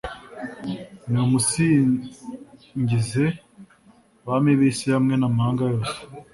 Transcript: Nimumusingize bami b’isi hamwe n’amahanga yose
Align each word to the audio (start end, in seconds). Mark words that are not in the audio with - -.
Nimumusingize 1.09 3.25
bami 4.25 4.51
b’isi 4.59 4.87
hamwe 4.95 5.13
n’amahanga 5.17 5.63
yose 5.71 5.97